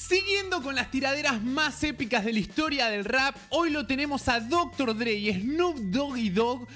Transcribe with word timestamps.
Siguiendo 0.00 0.62
con 0.62 0.74
las 0.74 0.90
tiraderas 0.90 1.42
más 1.42 1.84
épicas 1.84 2.24
de 2.24 2.32
la 2.32 2.38
historia 2.38 2.88
del 2.88 3.04
rap, 3.04 3.36
hoy 3.50 3.68
lo 3.68 3.86
tenemos 3.86 4.28
a 4.28 4.40
Dr. 4.40 4.96
Dre 4.96 5.12
y 5.12 5.30
Snoop 5.30 5.76
Doggy 5.76 6.30
Dogg 6.30 6.66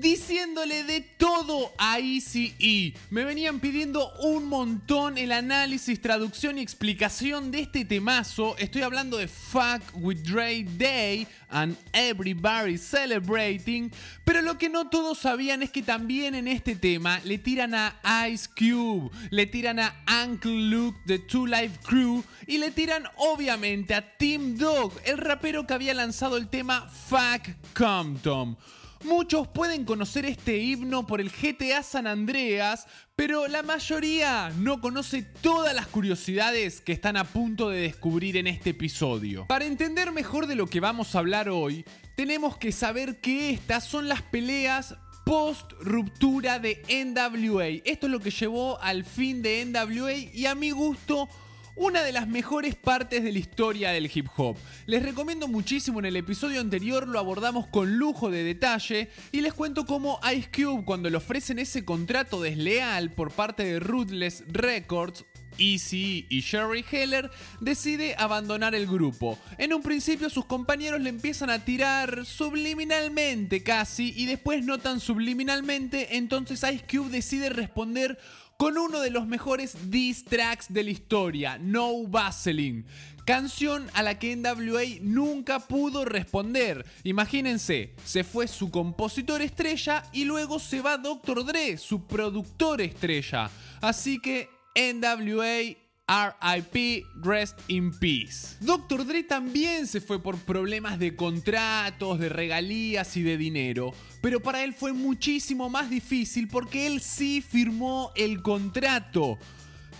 diciéndole 0.00 0.84
de 0.84 1.00
todo 1.00 1.72
a 1.78 1.98
Easy 1.98 2.54
E. 2.58 2.94
Me 3.10 3.24
venían 3.24 3.60
pidiendo 3.60 4.12
un 4.20 4.48
montón 4.48 5.18
el 5.18 5.32
análisis, 5.32 6.00
traducción 6.00 6.58
y 6.58 6.62
explicación 6.62 7.50
de 7.50 7.60
este 7.60 7.84
temazo. 7.84 8.56
Estoy 8.58 8.82
hablando 8.82 9.16
de 9.16 9.28
Fuck 9.28 9.82
with 9.94 10.18
Dre 10.18 10.64
Day 10.76 11.26
and 11.48 11.76
Everybody 11.92 12.78
Celebrating. 12.78 13.92
Pero 14.24 14.42
lo 14.42 14.58
que 14.58 14.68
no 14.68 14.88
todos 14.88 15.18
sabían 15.18 15.62
es 15.62 15.70
que 15.70 15.82
también 15.82 16.34
en 16.34 16.48
este 16.48 16.74
tema 16.76 17.20
le 17.24 17.38
tiran 17.38 17.74
a 17.74 18.28
Ice 18.28 18.48
Cube, 18.56 19.10
le 19.30 19.46
tiran 19.46 19.78
a 19.78 19.94
Uncle 20.26 20.70
Luke 20.70 20.98
de 21.04 21.18
Two 21.18 21.46
Life 21.46 21.78
Crew 21.84 22.24
y 22.46 22.58
le 22.58 22.70
tiran 22.70 23.04
obviamente 23.16 23.94
a 23.94 24.16
Team 24.16 24.56
Dog, 24.56 24.92
el 25.04 25.18
rapero 25.18 25.66
que 25.66 25.74
había 25.74 25.94
lanzado 25.94 26.36
el 26.36 26.48
tema 26.48 26.88
Fuck 26.88 27.54
Compton. 27.74 28.56
Muchos 29.04 29.46
pueden 29.48 29.84
conocer 29.84 30.24
este 30.24 30.56
himno 30.56 31.06
por 31.06 31.20
el 31.20 31.30
GTA 31.30 31.82
San 31.82 32.06
Andreas, 32.06 32.86
pero 33.14 33.48
la 33.48 33.62
mayoría 33.62 34.50
no 34.56 34.80
conoce 34.80 35.20
todas 35.22 35.74
las 35.74 35.86
curiosidades 35.88 36.80
que 36.80 36.92
están 36.92 37.18
a 37.18 37.24
punto 37.24 37.68
de 37.68 37.82
descubrir 37.82 38.38
en 38.38 38.46
este 38.46 38.70
episodio. 38.70 39.46
Para 39.46 39.66
entender 39.66 40.10
mejor 40.10 40.46
de 40.46 40.54
lo 40.54 40.68
que 40.68 40.80
vamos 40.80 41.14
a 41.14 41.18
hablar 41.18 41.50
hoy, 41.50 41.84
tenemos 42.16 42.56
que 42.56 42.72
saber 42.72 43.20
que 43.20 43.50
estas 43.50 43.84
son 43.84 44.08
las 44.08 44.22
peleas 44.22 44.94
post 45.26 45.72
ruptura 45.80 46.58
de 46.58 46.82
NWA. 46.88 47.82
Esto 47.84 48.06
es 48.06 48.10
lo 48.10 48.20
que 48.20 48.30
llevó 48.30 48.80
al 48.80 49.04
fin 49.04 49.42
de 49.42 49.66
NWA 49.66 50.14
y 50.14 50.46
a 50.46 50.54
mi 50.54 50.70
gusto 50.70 51.28
una 51.76 52.02
de 52.02 52.12
las 52.12 52.28
mejores 52.28 52.76
partes 52.76 53.22
de 53.22 53.32
la 53.32 53.38
historia 53.38 53.90
del 53.90 54.10
hip 54.12 54.28
hop. 54.36 54.56
Les 54.86 55.02
recomiendo 55.02 55.48
muchísimo, 55.48 55.98
en 55.98 56.06
el 56.06 56.16
episodio 56.16 56.60
anterior 56.60 57.08
lo 57.08 57.18
abordamos 57.18 57.66
con 57.66 57.98
lujo 57.98 58.30
de 58.30 58.44
detalle 58.44 59.10
y 59.32 59.40
les 59.40 59.54
cuento 59.54 59.84
cómo 59.86 60.20
Ice 60.34 60.48
Cube 60.54 60.84
cuando 60.84 61.10
le 61.10 61.16
ofrecen 61.16 61.58
ese 61.58 61.84
contrato 61.84 62.40
desleal 62.40 63.10
por 63.10 63.32
parte 63.32 63.64
de 63.64 63.80
Ruthless 63.80 64.44
Records, 64.48 65.24
Easy 65.58 66.26
y 66.28 66.40
Sherry 66.40 66.84
Heller 66.90 67.30
decide 67.60 68.14
abandonar 68.18 68.74
el 68.74 68.86
grupo. 68.86 69.38
En 69.58 69.72
un 69.72 69.82
principio 69.82 70.30
sus 70.30 70.46
compañeros 70.46 71.00
le 71.00 71.10
empiezan 71.10 71.50
a 71.50 71.64
tirar 71.64 72.24
subliminalmente 72.24 73.62
casi 73.62 74.12
y 74.16 74.26
después 74.26 74.64
no 74.64 74.78
tan 74.78 75.00
subliminalmente, 75.00 76.16
entonces 76.16 76.62
Ice 76.62 76.84
Cube 76.90 77.10
decide 77.10 77.50
responder 77.50 78.18
con 78.64 78.78
uno 78.78 79.00
de 79.00 79.10
los 79.10 79.26
mejores 79.26 79.90
diss 79.90 80.24
tracks 80.24 80.72
de 80.72 80.84
la 80.84 80.90
historia, 80.90 81.58
No 81.58 82.06
Vaseline. 82.06 82.86
Canción 83.26 83.90
a 83.92 84.02
la 84.02 84.18
que 84.18 84.34
NWA 84.34 85.02
nunca 85.02 85.60
pudo 85.60 86.06
responder. 86.06 86.86
Imagínense, 87.02 87.92
se 88.06 88.24
fue 88.24 88.48
su 88.48 88.70
compositor 88.70 89.42
estrella 89.42 90.02
y 90.14 90.24
luego 90.24 90.58
se 90.58 90.80
va 90.80 90.96
Dr. 90.96 91.44
Dre, 91.44 91.76
su 91.76 92.06
productor 92.06 92.80
estrella. 92.80 93.50
Así 93.82 94.18
que 94.18 94.48
NWA 94.74 95.76
RIP, 96.06 97.06
Rest 97.22 97.58
in 97.68 97.90
Peace. 97.90 98.56
Dr. 98.60 99.06
Dre 99.06 99.22
también 99.22 99.86
se 99.86 100.02
fue 100.02 100.22
por 100.22 100.36
problemas 100.38 100.98
de 100.98 101.16
contratos, 101.16 102.18
de 102.18 102.28
regalías 102.28 103.16
y 103.16 103.22
de 103.22 103.38
dinero, 103.38 103.94
pero 104.20 104.40
para 104.40 104.64
él 104.64 104.74
fue 104.74 104.92
muchísimo 104.92 105.70
más 105.70 105.88
difícil 105.88 106.46
porque 106.48 106.86
él 106.86 107.00
sí 107.00 107.40
firmó 107.40 108.12
el 108.16 108.42
contrato. 108.42 109.38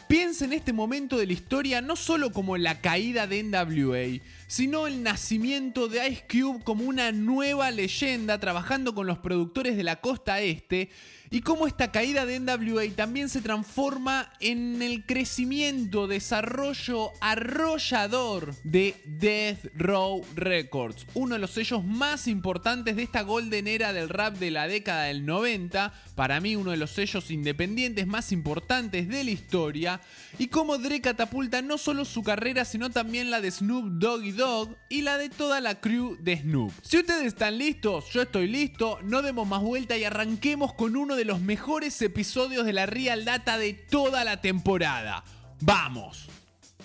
Piensa 0.06 0.44
en 0.44 0.52
este 0.52 0.74
momento 0.74 1.16
de 1.16 1.26
la 1.26 1.32
historia 1.32 1.80
no 1.80 1.96
solo 1.96 2.32
como 2.32 2.58
la 2.58 2.82
caída 2.82 3.26
de 3.26 3.42
NWA, 3.42 4.22
sino 4.54 4.86
el 4.86 5.02
nacimiento 5.02 5.88
de 5.88 6.08
Ice 6.08 6.26
Cube 6.30 6.62
como 6.62 6.84
una 6.84 7.10
nueva 7.10 7.72
leyenda 7.72 8.38
trabajando 8.38 8.94
con 8.94 9.04
los 9.04 9.18
productores 9.18 9.76
de 9.76 9.82
la 9.82 9.96
costa 9.96 10.40
este 10.42 10.90
y 11.34 11.40
cómo 11.40 11.66
esta 11.66 11.90
caída 11.90 12.26
de 12.26 12.38
NWA 12.38 12.84
también 12.94 13.28
se 13.28 13.40
transforma 13.40 14.30
en 14.38 14.80
el 14.82 15.04
crecimiento, 15.04 16.06
desarrollo 16.06 17.10
arrollador 17.20 18.54
de 18.62 18.94
Death 19.04 19.66
Row 19.74 20.24
Records, 20.36 21.04
uno 21.14 21.34
de 21.34 21.40
los 21.40 21.50
sellos 21.50 21.84
más 21.84 22.28
importantes 22.28 22.94
de 22.94 23.02
esta 23.02 23.22
golden 23.22 23.66
era 23.66 23.92
del 23.92 24.10
rap 24.10 24.36
de 24.36 24.52
la 24.52 24.68
década 24.68 25.04
del 25.04 25.26
90, 25.26 25.92
para 26.14 26.38
mí 26.40 26.54
uno 26.54 26.70
de 26.70 26.76
los 26.76 26.92
sellos 26.92 27.32
independientes 27.32 28.06
más 28.06 28.30
importantes 28.30 29.08
de 29.08 29.24
la 29.24 29.30
historia, 29.32 30.00
y 30.38 30.46
cómo 30.46 30.78
Dre 30.78 31.00
catapulta 31.00 31.62
no 31.62 31.78
solo 31.78 32.04
su 32.04 32.22
carrera, 32.22 32.64
sino 32.64 32.90
también 32.90 33.32
la 33.32 33.40
de 33.40 33.50
Snoop 33.50 33.86
Doggy 33.98 34.30
Dogg 34.30 34.43
y 34.88 35.02
la 35.02 35.18
de 35.18 35.28
toda 35.28 35.60
la 35.60 35.80
crew 35.80 36.16
de 36.20 36.36
Snoop. 36.38 36.72
Si 36.82 36.98
ustedes 36.98 37.24
están 37.24 37.58
listos, 37.58 38.06
yo 38.12 38.22
estoy 38.22 38.46
listo, 38.46 38.98
no 39.02 39.22
demos 39.22 39.46
más 39.46 39.62
vuelta 39.62 39.96
y 39.96 40.04
arranquemos 40.04 40.74
con 40.74 40.96
uno 40.96 41.16
de 41.16 41.24
los 41.24 41.40
mejores 41.40 42.00
episodios 42.02 42.64
de 42.64 42.72
la 42.72 42.86
Real 42.86 43.24
Data 43.24 43.58
de 43.58 43.72
toda 43.72 44.24
la 44.24 44.40
temporada. 44.40 45.24
¡Vamos! 45.60 46.28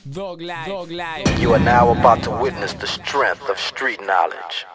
Dog 0.05 0.41
Life. 0.41 0.69
Dog 0.69 0.91
Life. 0.91 1.41
You 1.41 1.53
are 1.53 1.63
now 1.63 1.91
about 1.91 2.23
to 2.23 2.31
witness 2.31 2.73
the 2.73 2.87
strength 2.87 3.49
of 3.49 3.59
street 3.59 3.99
knowledge. 4.01 4.65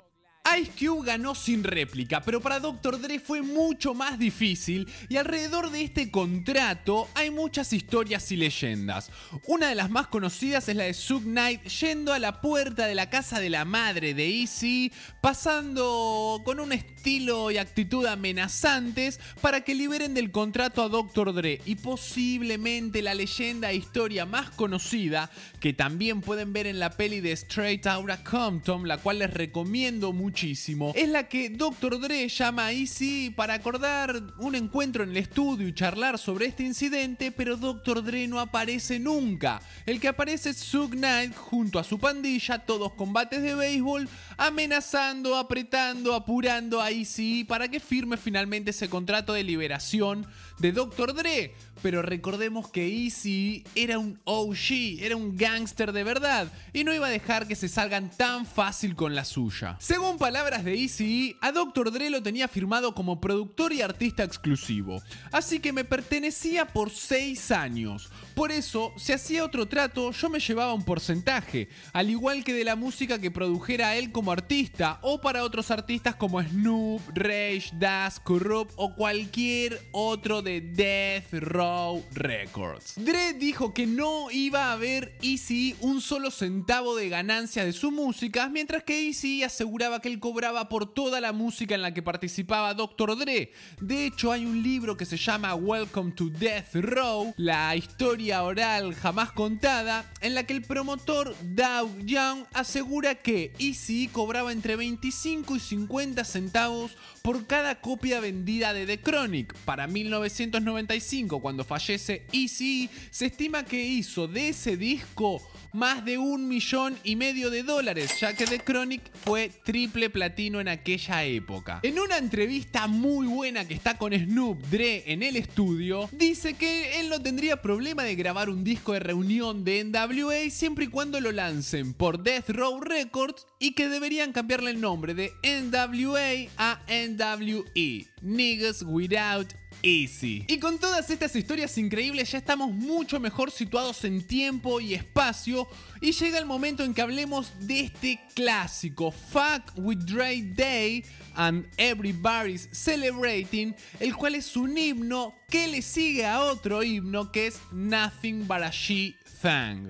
Ice 0.61 0.73
Cube 0.79 1.07
ganó 1.07 1.35
sin 1.35 1.65
réplica, 1.65 2.21
pero 2.21 2.39
para 2.39 2.61
Dr. 2.61 3.01
Dre 3.01 3.19
fue 3.19 3.41
mucho 3.41 3.95
más 3.95 4.19
difícil 4.19 4.87
y 5.09 5.17
alrededor 5.17 5.71
de 5.71 5.83
este 5.83 6.11
contrato 6.11 7.09
hay 7.15 7.31
muchas 7.31 7.73
historias 7.73 8.31
y 8.31 8.37
leyendas. 8.37 9.11
Una 9.47 9.71
de 9.71 9.75
las 9.75 9.89
más 9.89 10.09
conocidas 10.09 10.69
es 10.69 10.77
la 10.77 10.85
de 10.85 10.93
Suge 10.93 11.25
Knight 11.25 11.65
yendo 11.65 12.13
a 12.13 12.19
la 12.19 12.43
puerta 12.43 12.87
de 12.87 12.95
la 12.95 13.09
casa 13.09 13.41
de 13.41 13.49
la 13.49 13.65
madre 13.65 14.13
de 14.13 14.43
Easy, 14.43 14.93
pasando 15.23 16.43
con 16.45 16.61
un 16.61 16.75
estilo 16.75 17.51
y 17.51 17.57
actitud 17.57 18.05
amenazantes 18.05 19.21
para 19.41 19.63
que 19.63 19.75
liberen 19.75 20.13
del 20.13 20.31
contrato 20.31 20.83
a 20.83 20.91
Dr. 20.91 21.33
Dre 21.33 21.63
y 21.65 21.77
posiblemente 21.77 23.01
la 23.01 23.15
leyenda 23.15 23.71
e 23.71 23.77
historia 23.77 24.27
más 24.27 24.51
conocida 24.51 25.31
que 25.59 25.73
también 25.73 26.21
pueden 26.21 26.53
ver 26.53 26.67
en 26.67 26.79
la 26.79 26.91
peli 26.91 27.23
de 27.23 27.33
Straight 27.33 27.87
Outta 27.87 28.23
Compton, 28.23 28.87
la 28.87 28.99
cual 28.99 29.21
les 29.21 29.33
recomiendo 29.33 30.13
mucho 30.13 30.34
es 30.35 31.09
la 31.09 31.29
que 31.29 31.49
Dr. 31.49 32.01
Dre 32.01 32.29
llama 32.29 32.67
a 32.67 32.73
Easy 32.73 33.31
para 33.31 33.55
acordar 33.55 34.21
un 34.39 34.55
encuentro 34.57 35.05
en 35.05 35.11
el 35.11 35.17
estudio 35.17 35.69
y 35.69 35.75
charlar 35.75 36.19
sobre 36.19 36.47
este 36.47 36.65
incidente, 36.65 37.31
pero 37.31 37.57
Dr. 37.57 38.03
Dre 38.03 38.27
no 38.27 38.41
aparece 38.41 38.99
nunca. 38.99 39.63
El 39.87 40.01
que 40.01 40.09
aparece 40.09 40.51
es 40.51 40.57
Suge 40.57 40.97
Knight 40.97 41.37
junto 41.37 41.79
a 41.79 41.85
su 41.85 41.99
pandilla, 41.99 42.59
todos 42.59 42.95
combates 42.95 43.43
de 43.43 43.55
béisbol, 43.55 44.09
amenazando, 44.37 45.37
apretando, 45.37 46.15
apurando 46.15 46.81
a 46.81 46.91
Easy 46.91 47.45
para 47.45 47.69
que 47.69 47.79
firme 47.79 48.17
finalmente 48.17 48.71
ese 48.71 48.89
contrato 48.89 49.33
de 49.35 49.45
liberación 49.45 50.27
de 50.59 50.73
Dr. 50.73 51.15
Dre. 51.15 51.55
Pero 51.83 52.03
recordemos 52.03 52.71
que 52.71 52.87
Easy 52.87 53.65
era 53.75 53.99
un 53.99 54.19
OG, 54.25 55.01
era 55.01 55.17
un 55.17 55.37
gángster 55.37 55.93
de 55.93 56.05
verdad 56.05 56.51
y 56.73 56.85
no 56.85 56.95
iba 56.95 57.09
a 57.09 57.11
dejar 57.11 57.47
que 57.47 57.57
se 57.57 57.69
salgan 57.69 58.11
tan 58.11 58.47
fácil 58.47 58.95
con 58.95 59.15
la 59.15 59.25
suya. 59.25 59.77
Según 59.81 60.17
palabras 60.25 60.65
de 60.65 60.75
Easy, 60.75 61.37
a 61.43 61.53
Dr. 61.53 61.93
Dre 61.93 62.09
lo 62.09 62.23
tenía 62.23 62.49
firmado 62.49 62.95
como 62.95 63.21
productor 63.21 63.75
y 63.75 63.83
artista 63.83 64.25
exclusivo, 64.25 65.03
así 65.31 65.61
que 65.61 65.71
me 65.71 65.85
pertenecía 65.85 66.65
por 66.65 66.89
6 66.89 67.51
años. 67.51 68.09
Por 68.35 68.51
eso, 68.51 68.95
si 68.97 69.13
hacía 69.13 69.45
otro 69.45 69.67
trato, 69.67 70.13
yo 70.13 70.31
me 70.31 70.41
llevaba 70.41 70.73
un 70.73 70.83
porcentaje, 70.83 71.69
al 71.93 72.09
igual 72.09 72.43
que 72.43 72.55
de 72.55 72.65
la 72.65 72.75
música 72.75 73.21
que 73.21 73.31
produjera 73.31 73.97
él 73.97 74.13
como 74.13 74.33
artista 74.33 74.99
o 75.03 75.21
para 75.21 75.45
otros 75.45 75.71
artistas 75.71 76.15
como 76.15 76.43
Snoop, 76.43 77.03
Rage, 77.15 77.71
Das, 77.75 78.19
Corrupt 78.19 78.73
o 78.77 78.95
cualquier 78.95 79.79
otro 79.93 80.41
de 80.41 80.63
Death 80.63 81.35
Row 81.35 82.03
Records. 82.15 82.95
Dre 82.97 83.35
dijo 83.35 83.75
que 83.75 83.87
no 83.87 84.31
iba 84.31 84.71
a 84.71 84.73
haber 84.73 85.19
Easy 85.21 85.77
un 85.81 86.01
solo 86.01 86.31
centavo 86.31 86.97
de 86.97 87.11
ganancia 87.11 87.63
de 87.63 87.75
su 87.75 87.93
música, 87.93 88.49
mientras 88.49 88.85
que 88.85 89.07
Easy 89.07 89.43
aseguraba 89.43 90.01
que 90.01 90.14
cobraba 90.19 90.69
por 90.69 90.93
toda 90.93 91.21
la 91.21 91.33
música 91.33 91.75
en 91.75 91.83
la 91.83 91.95
que 91.95 92.03
participaba 92.03 92.75
Dr. 92.75 93.17
Dre. 93.17 93.53
De 93.81 94.07
hecho, 94.07 94.33
hay 94.33 94.45
un 94.45 94.63
libro 94.63 94.97
que 94.97 95.05
se 95.05 95.17
llama 95.17 95.55
Welcome 95.55 96.13
to 96.13 96.31
Death 96.31 96.75
Row, 96.75 97.35
la 97.37 97.75
historia 97.77 98.43
oral 98.43 98.95
jamás 98.95 99.33
contada, 99.33 100.11
en 100.21 100.35
la 100.35 100.45
que 100.45 100.55
el 100.55 100.63
promotor 100.63 101.35
Doug 101.43 101.99
Young 102.05 102.45
asegura 102.53 103.15
que 103.15 103.53
Easy 103.59 104.09
cobraba 104.09 104.53
entre 104.53 104.77
25 104.77 105.57
y 105.57 105.61
50 105.61 106.25
centavos 106.25 106.97
por 107.25 107.47
cada 107.47 107.81
copia 107.81 108.21
vendida 108.21 108.75
de 108.75 108.85
The 108.85 109.01
Chronic. 109.01 109.55
Para 109.65 109.87
1995, 109.87 111.41
cuando 111.41 111.65
fallece 111.65 112.27
Easy, 112.35 112.91
se 113.11 113.27
estima 113.27 113.65
que 113.65 113.83
hizo 113.83 114.29
de 114.29 114.51
ese 114.51 114.77
disco 114.77 115.41
más 115.73 116.05
de 116.05 116.19
un 116.19 116.47
millón 116.47 116.97
y 117.03 117.17
medio 117.17 117.51
de 117.51 117.63
dólares, 117.63 118.21
ya 118.21 118.35
que 118.35 118.47
The 118.47 118.61
Chronic 118.61 119.11
fue 119.25 119.51
triple 119.65 120.09
platino 120.09 120.61
en 120.61 120.69
aquella 120.69 121.25
época. 121.25 121.81
En 121.83 121.99
una 121.99 122.19
entrevista 122.19 122.87
muy 122.87 123.27
buena 123.27 123.67
que 123.67 123.75
está 123.75 123.97
con 123.97 124.13
Snoop 124.13 124.63
Dre 124.67 125.11
en 125.11 125.23
el 125.23 125.37
estudio, 125.37 126.11
dice 126.13 126.55
que 126.55 127.01
él 127.01 127.09
no 127.09 127.21
tendría 127.23 127.63
problema 127.63 128.05
de 128.05 128.15
grabar 128.15 128.51
un 128.51 128.63
disco 128.63 128.93
de 128.93 129.01
reunión 129.01 129.65
de 129.65 129.83
NWA 129.83 130.51
siempre 130.51 130.85
y 130.85 130.89
cuando 130.89 131.21
lo 131.21 131.33
lancen 131.33 131.95
por 131.95 132.23
Death 132.23 132.51
Row 132.51 132.81
Records 132.81 133.47
y 133.65 133.73
que 133.73 133.89
deberían 133.89 134.33
cambiarle 134.33 134.73
el 134.73 134.81
nombre 134.83 135.15
de 135.15 135.33
NWA 135.43 136.51
a 136.59 136.83
NWE, 136.87 138.07
Niggas 138.21 138.83
Without 138.83 139.55
Easy. 139.83 140.45
Y 140.49 140.59
con 140.59 140.79
todas 140.79 141.09
estas 141.09 141.35
historias 141.35 141.79
increíbles 141.79 142.31
ya 142.31 142.37
estamos 142.37 142.73
mucho 142.73 143.19
mejor 143.19 143.51
situados 143.51 144.05
en 144.05 144.21
tiempo 144.27 144.81
y 144.81 144.93
espacio 144.93 145.67
y 146.03 146.13
llega 146.13 146.37
el 146.39 146.45
momento 146.45 146.85
en 146.85 146.93
que 146.93 147.01
hablemos 147.01 147.55
de 147.61 147.81
este 147.81 148.21
clásico 148.35 149.11
Fuck 149.11 149.73
with 149.77 150.01
Dre 150.01 150.43
Day 150.43 151.03
and 151.35 151.67
Everybody's 151.79 152.69
Celebrating, 152.71 153.75
el 153.99 154.15
cual 154.15 154.35
es 154.35 154.59
un 154.59 154.77
himno 154.77 155.37
que 155.49 155.69
le 155.69 155.81
sigue 155.81 156.27
a 156.27 156.43
otro 156.43 156.83
himno 156.83 157.33
que 157.33 157.47
es 157.47 157.59
Nothing 157.73 158.47
But 158.47 158.63
a 158.63 158.71
She 158.71 159.17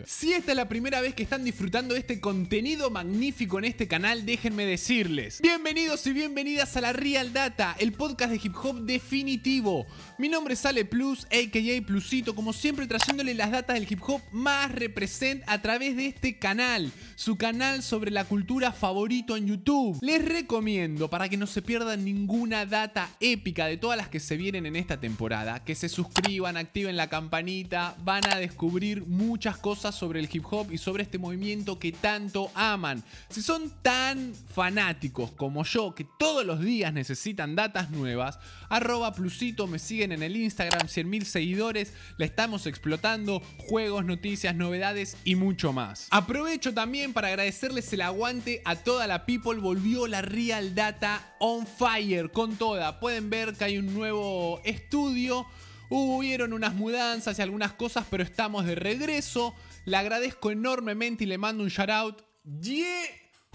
si 0.07 0.33
esta 0.33 0.51
es 0.51 0.57
la 0.57 0.69
primera 0.69 1.01
vez 1.01 1.15
que 1.15 1.23
están 1.23 1.45
disfrutando 1.45 1.95
de 1.95 2.01
este 2.01 2.19
contenido 2.19 2.91
magnífico 2.91 3.57
en 3.61 3.67
este 3.67 3.87
canal, 3.87 4.27
déjenme 4.27 4.67
decirles. 4.67 5.41
Bienvenidos 5.41 6.05
y 6.09 6.13
bienvenidas 6.13 6.77
a 6.77 6.81
la 6.81 6.93
Real 6.93 7.33
Data, 7.33 7.77
el 7.79 7.93
podcast 7.93 8.33
de 8.33 8.41
hip 8.43 8.57
hop 8.61 8.81
definitivo. 8.81 9.87
Mi 10.19 10.29
nombre 10.29 10.55
es 10.55 10.67
Ale 10.67 10.85
Plus, 10.85 11.27
aka 11.27 11.87
Plusito, 11.87 12.35
como 12.35 12.53
siempre 12.53 12.89
trayéndole 12.89 13.33
las 13.33 13.53
datas 13.53 13.75
del 13.75 13.87
hip 13.89 14.01
hop 14.05 14.21
más 14.33 14.73
represent 14.73 15.45
a 15.47 15.63
través 15.63 15.97
de 15.97 16.07
este 16.07 16.37
canal, 16.37 16.91
su 17.15 17.37
canal 17.37 17.85
sobre 17.85 18.11
la 18.11 18.25
cultura 18.25 18.73
favorito 18.73 19.37
en 19.37 19.47
YouTube. 19.47 19.99
Les 20.03 20.25
recomiendo, 20.25 21.09
para 21.09 21.29
que 21.29 21.37
no 21.37 21.47
se 21.47 21.63
pierdan 21.63 22.05
ninguna 22.05 22.67
data 22.67 23.09
épica 23.21 23.67
de 23.67 23.77
todas 23.77 23.99
las 23.99 24.09
que 24.09 24.19
se 24.19 24.37
vienen 24.37 24.67
en 24.67 24.75
esta 24.75 24.99
temporada, 24.99 25.63
que 25.63 25.77
se 25.77 25.89
suscriban, 25.89 26.57
activen 26.57 26.97
la 26.97 27.09
campanita, 27.09 27.97
van 28.03 28.27
a 28.33 28.39
descubrir 28.39 29.07
mucho 29.07 29.44
cosas 29.53 29.95
sobre 29.95 30.21
el 30.21 30.29
hip 30.33 30.45
hop 30.51 30.73
y 30.73 30.79
sobre 30.79 31.03
este 31.03 31.19
movimiento 31.19 31.79
que 31.79 31.93
tanto 31.93 32.51
aman. 32.55 33.05
Si 33.29 33.43
son 33.43 33.71
tan 33.83 34.35
fanáticos 34.35 35.33
como 35.33 35.65
yo, 35.65 35.95
que 35.95 36.07
todos 36.19 36.47
los 36.47 36.61
días 36.61 36.93
necesitan 36.95 37.55
datas 37.55 37.91
nuevas, 37.91 38.39
arroba 38.71 39.13
plusito, 39.13 39.67
me 39.67 39.79
siguen 39.79 40.13
en 40.13 40.23
el 40.23 40.37
Instagram, 40.37 40.87
100.000 40.87 41.25
seguidores, 41.25 41.93
la 42.17 42.25
estamos 42.25 42.67
explotando, 42.67 43.43
juegos, 43.59 44.05
noticias, 44.07 44.55
novedades 44.55 45.19
y 45.25 45.35
mucho 45.35 45.73
más. 45.73 46.09
Aprovecho 46.11 46.73
también 46.73 47.13
para 47.13 47.29
agradecerles 47.29 47.93
el 47.93 48.01
aguante 48.01 48.63
a 48.65 48.77
toda 48.77 49.07
la 49.07 49.27
people, 49.27 49.61
volvió 49.61 50.07
la 50.07 50.23
Real 50.23 50.75
Data 50.75 51.35
on 51.39 51.67
fire 51.67 52.31
con 52.31 52.57
toda. 52.57 52.99
Pueden 52.99 53.29
ver 53.29 53.55
que 53.55 53.65
hay 53.65 53.79
un 53.79 53.93
nuevo 53.93 54.61
estudio 54.65 55.47
Hubieron 55.89 56.53
unas 56.53 56.75
mudanzas 56.75 57.39
y 57.39 57.43
algunas 57.43 57.73
cosas, 57.73 58.07
pero 58.11 58.23
estamos 58.23 58.67
de 58.67 58.75
regreso. 58.75 59.55
Le 59.85 59.97
agradezco 59.97 60.51
enormemente 60.51 61.25
y 61.25 61.27
le 61.27 61.39
mando 61.39 61.65
un 61.65 61.71
shout 61.71 61.91
out. 61.91 62.23
Yeah. 62.61 63.03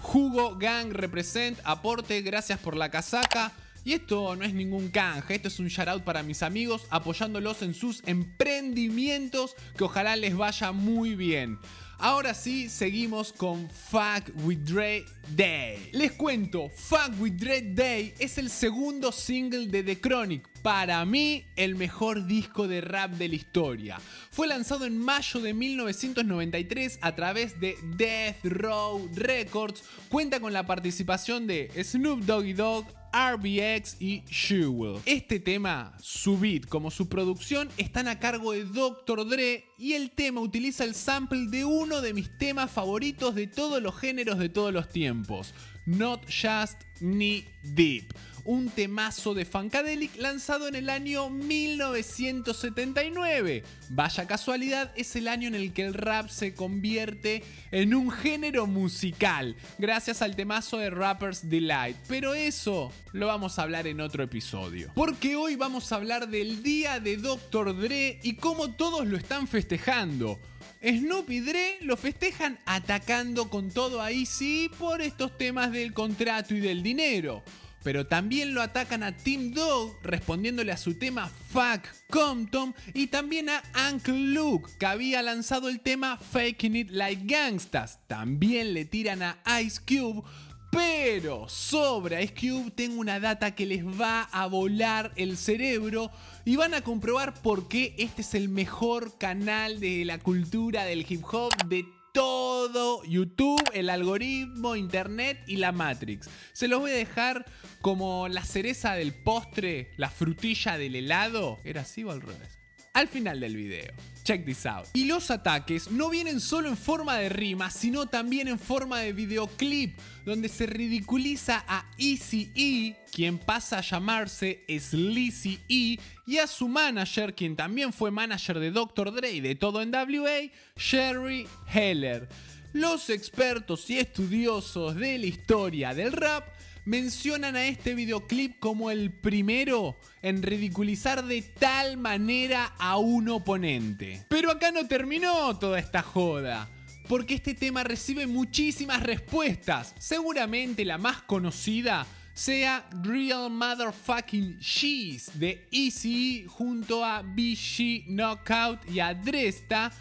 Jugo 0.01 0.55
Gang 0.57 0.91
Represent, 0.91 1.59
aporte, 1.63 2.21
gracias 2.21 2.59
por 2.59 2.75
la 2.75 2.89
casaca. 2.89 3.51
Y 3.85 3.93
esto 3.93 4.35
no 4.35 4.43
es 4.43 4.53
ningún 4.53 4.89
canje, 4.89 5.35
esto 5.35 5.47
es 5.47 5.59
un 5.59 5.67
shout 5.67 5.87
out 5.87 6.03
para 6.03 6.21
mis 6.21 6.43
amigos 6.43 6.85
apoyándolos 6.89 7.61
en 7.61 7.73
sus 7.73 8.03
emprendimientos 8.05 9.55
que 9.77 9.85
ojalá 9.85 10.15
les 10.15 10.35
vaya 10.35 10.71
muy 10.71 11.15
bien. 11.15 11.59
Ahora 12.01 12.33
sí, 12.33 12.69
seguimos 12.69 13.33
con 13.33 13.69
Fuck 13.69 14.31
with 14.45 14.59
Dre 14.59 15.03
Day. 15.35 15.89
Les 15.91 16.13
cuento, 16.13 16.69
Fuck 16.69 17.19
with 17.19 17.33
Dre 17.33 17.61
Day 17.61 18.13
es 18.19 18.37
el 18.37 18.49
segundo 18.49 19.11
single 19.11 19.67
de 19.67 19.83
The 19.83 19.99
Chronic. 19.99 20.47
Para 20.61 21.03
mí, 21.03 21.43
el 21.57 21.75
mejor 21.75 22.25
disco 22.25 22.69
de 22.69 22.79
rap 22.79 23.11
de 23.11 23.27
la 23.27 23.35
historia. 23.35 24.01
Fue 24.31 24.47
lanzado 24.47 24.85
en 24.85 24.97
mayo 24.97 25.41
de 25.41 25.53
1993 25.53 26.99
a 27.01 27.15
través 27.15 27.59
de 27.59 27.75
Death 27.97 28.45
Row 28.45 29.09
Records. 29.13 29.83
Cuenta 30.07 30.39
con 30.39 30.53
la 30.53 30.65
participación 30.65 31.47
de 31.47 31.69
Snoop 31.83 32.21
Doggy 32.21 32.53
Dogg, 32.53 32.85
RBX 33.13 33.97
y 33.99 34.23
Jewel. 34.27 35.01
Este 35.05 35.39
tema, 35.39 35.95
su 36.01 36.37
beat 36.37 36.65
como 36.65 36.91
su 36.91 37.09
producción, 37.09 37.69
están 37.77 38.07
a 38.07 38.19
cargo 38.19 38.51
de 38.51 38.65
Dr. 38.65 39.27
Dre 39.27 39.65
y 39.77 39.93
el 39.93 40.11
tema 40.11 40.41
utiliza 40.41 40.83
el 40.83 40.95
sample 40.95 41.47
de 41.47 41.65
uno 41.65 42.01
de 42.01 42.13
mis 42.13 42.37
temas 42.37 42.71
favoritos 42.71 43.35
de 43.35 43.47
todos 43.47 43.81
los 43.81 43.95
géneros 43.95 44.37
de 44.39 44.49
todos 44.49 44.73
los 44.73 44.89
tiempos, 44.89 45.53
Not 45.85 46.25
Just 46.25 46.81
Ni 47.01 47.45
Deep 47.63 48.13
un 48.49 48.69
temazo 48.69 49.33
de 49.35 49.45
Funkadelic 49.45 50.17
lanzado 50.17 50.67
en 50.67 50.73
el 50.73 50.89
año 50.89 51.29
1979. 51.29 53.63
Vaya 53.89 54.25
casualidad, 54.25 54.91
es 54.95 55.15
el 55.15 55.27
año 55.27 55.49
en 55.49 55.53
el 55.53 55.71
que 55.71 55.85
el 55.85 55.93
rap 55.93 56.29
se 56.29 56.55
convierte 56.55 57.43
en 57.69 57.93
un 57.93 58.09
género 58.09 58.65
musical, 58.65 59.55
gracias 59.77 60.23
al 60.23 60.35
temazo 60.35 60.79
de 60.79 60.89
Rappers 60.89 61.47
Delight. 61.47 61.95
Pero 62.07 62.33
eso 62.33 62.91
lo 63.11 63.27
vamos 63.27 63.59
a 63.59 63.61
hablar 63.61 63.85
en 63.85 64.01
otro 64.01 64.23
episodio. 64.23 64.91
Porque 64.95 65.35
hoy 65.35 65.55
vamos 65.55 65.91
a 65.91 65.97
hablar 65.97 66.27
del 66.27 66.63
día 66.63 66.99
de 66.99 67.17
Dr. 67.17 67.79
Dre 67.79 68.19
y 68.23 68.37
cómo 68.37 68.71
todos 68.71 69.05
lo 69.05 69.15
están 69.15 69.47
festejando. 69.47 70.39
Snoop 70.81 71.29
y 71.29 71.41
Dre 71.41 71.77
lo 71.81 71.97
festejan 71.97 72.57
atacando 72.65 73.51
con 73.51 73.69
todo 73.69 74.01
a 74.01 74.11
Easy 74.11 74.71
por 74.79 75.03
estos 75.03 75.37
temas 75.37 75.71
del 75.71 75.93
contrato 75.93 76.55
y 76.55 76.61
del 76.61 76.81
dinero 76.81 77.43
pero 77.83 78.05
también 78.05 78.53
lo 78.53 78.61
atacan 78.61 79.03
a 79.03 79.15
Team 79.15 79.51
Dog 79.51 79.95
respondiéndole 80.03 80.71
a 80.71 80.77
su 80.77 80.95
tema 80.95 81.29
Fuck 81.51 81.87
Compton 82.09 82.75
y 82.93 83.07
también 83.07 83.49
a 83.49 83.63
Uncle 83.91 84.17
Luke 84.17 84.71
que 84.79 84.85
había 84.85 85.21
lanzado 85.21 85.69
el 85.69 85.79
tema 85.79 86.17
Faking 86.17 86.75
It 86.75 86.89
Like 86.91 87.23
Gangstas. 87.25 87.99
También 88.07 88.73
le 88.73 88.85
tiran 88.85 89.21
a 89.21 89.61
Ice 89.61 89.81
Cube. 89.87 90.23
Pero 90.71 91.49
sobre 91.49 92.23
Ice 92.23 92.33
Cube 92.35 92.69
tengo 92.69 92.99
una 92.99 93.19
data 93.19 93.55
que 93.55 93.65
les 93.65 93.83
va 93.83 94.21
a 94.21 94.45
volar 94.45 95.11
el 95.15 95.35
cerebro 95.35 96.11
y 96.45 96.57
van 96.57 96.75
a 96.75 96.81
comprobar 96.81 97.33
por 97.41 97.67
qué 97.67 97.95
este 97.97 98.21
es 98.21 98.35
el 98.35 98.49
mejor 98.49 99.17
canal 99.17 99.79
de 99.79 100.05
la 100.05 100.19
cultura 100.19 100.85
del 100.85 101.07
hip 101.09 101.23
hop 101.31 101.51
de 101.65 101.85
todo 102.13 103.03
YouTube, 103.03 103.61
el 103.73 103.89
algoritmo, 103.89 104.75
internet 104.75 105.41
y 105.47 105.57
la 105.57 105.71
Matrix. 105.71 106.29
Se 106.53 106.67
los 106.67 106.79
voy 106.79 106.91
a 106.91 106.95
dejar 106.95 107.45
como 107.81 108.27
la 108.27 108.43
cereza 108.43 108.93
del 108.93 109.13
postre, 109.13 109.91
la 109.97 110.09
frutilla 110.09 110.77
del 110.77 110.95
helado. 110.95 111.59
¿Era 111.63 111.81
así 111.81 112.03
o 112.03 112.11
al 112.11 112.21
revés? 112.21 112.58
Al 112.93 113.07
final 113.07 113.39
del 113.39 113.55
video. 113.55 113.93
Check 114.23 114.45
this 114.45 114.65
out. 114.65 114.85
Y 114.93 115.05
los 115.05 115.31
ataques 115.31 115.89
no 115.89 116.09
vienen 116.09 116.39
solo 116.39 116.69
en 116.69 116.77
forma 116.77 117.17
de 117.17 117.29
rima, 117.29 117.71
sino 117.71 118.05
también 118.05 118.47
en 118.47 118.59
forma 118.59 118.99
de 118.99 119.13
videoclip, 119.13 119.97
donde 120.25 120.49
se 120.49 120.65
ridiculiza 120.65 121.63
a 121.67 121.85
Easy 121.97 122.51
E, 122.55 122.95
quien 123.11 123.37
pasa 123.39 123.79
a 123.79 123.81
llamarse 123.81 124.63
Sleazy 124.67 125.59
E, 125.67 125.99
y 126.27 126.37
a 126.37 126.45
su 126.45 126.67
manager, 126.67 127.33
quien 127.33 127.55
también 127.55 127.91
fue 127.91 128.11
manager 128.11 128.59
de 128.59 128.71
Dr. 128.71 129.13
Dre 129.13 129.31
y 129.31 129.41
de 129.41 129.55
todo 129.55 129.81
en 129.81 129.91
WA, 129.91 130.51
Sherry 130.75 131.47
Heller. 131.73 132.29
Los 132.73 133.09
expertos 133.09 133.89
y 133.89 133.97
estudiosos 133.97 134.95
de 134.95 135.17
la 135.17 135.25
historia 135.25 135.95
del 135.95 136.11
rap 136.11 136.53
mencionan 136.85 137.55
a 137.55 137.65
este 137.65 137.95
videoclip 137.95 138.59
como 138.59 138.91
el 138.91 139.11
primero 139.11 139.97
en 140.21 140.43
ridiculizar 140.43 141.25
de 141.25 141.41
tal 141.41 141.97
manera 141.97 142.73
a 142.77 142.97
un 142.97 143.29
oponente. 143.29 144.23
Pero 144.29 144.51
acá 144.51 144.71
no 144.71 144.87
terminó 144.87 145.57
toda 145.57 145.79
esta 145.79 146.03
joda. 146.03 146.69
Porque 147.07 147.33
este 147.33 147.55
tema 147.55 147.83
recibe 147.83 148.27
muchísimas 148.27 149.01
respuestas. 149.01 149.95
Seguramente 149.97 150.85
la 150.85 150.99
más 150.99 151.23
conocida 151.23 152.05
sea 152.35 152.87
Real 153.01 153.49
Motherfucking 153.49 154.59
Cheese 154.59 155.31
de 155.33 155.67
Easy 155.71 156.45
junto 156.47 157.03
a 157.03 157.23
BG 157.23 158.05
Knockout 158.07 158.87
y 158.91 158.99
a 158.99 159.15
Dresta 159.15 159.91